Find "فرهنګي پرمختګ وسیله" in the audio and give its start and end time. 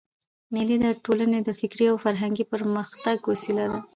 2.05-3.65